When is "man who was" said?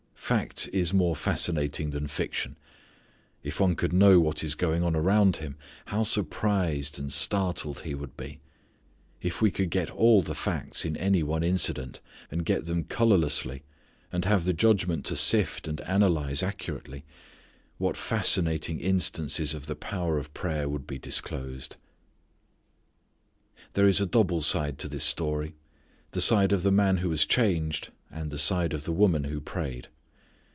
26.71-27.25